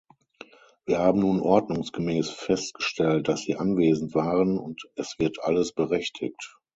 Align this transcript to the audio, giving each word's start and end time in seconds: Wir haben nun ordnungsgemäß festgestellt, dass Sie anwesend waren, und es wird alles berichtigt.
Wir 0.87 0.97
haben 0.97 1.19
nun 1.19 1.39
ordnungsgemäß 1.39 2.31
festgestellt, 2.31 3.27
dass 3.27 3.41
Sie 3.41 3.57
anwesend 3.57 4.15
waren, 4.15 4.57
und 4.57 4.81
es 4.95 5.13
wird 5.19 5.43
alles 5.43 5.73
berichtigt. 5.73 6.57